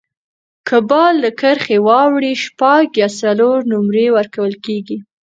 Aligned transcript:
که 0.67 0.77
بال 0.89 1.13
له 1.23 1.29
کرښي 1.39 1.77
واوړي، 1.87 2.33
شپږ 2.45 2.85
یا 3.01 3.09
څلور 3.21 3.57
نومرې 3.71 4.07
ورکول 4.17 4.53
کیږي. 4.65 4.97